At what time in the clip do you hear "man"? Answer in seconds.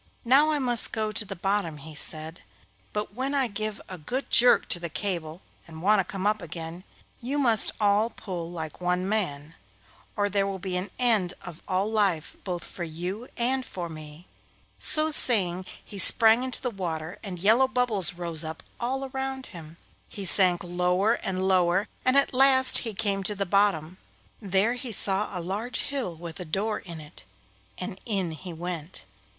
9.07-9.53